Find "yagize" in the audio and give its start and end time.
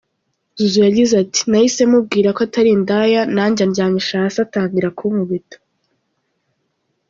0.87-1.13